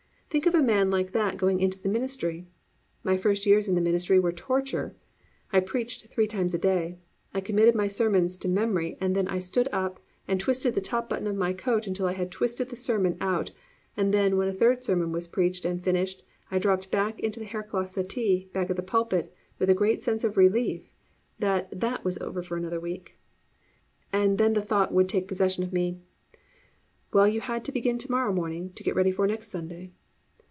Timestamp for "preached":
5.59-6.05, 15.27-15.65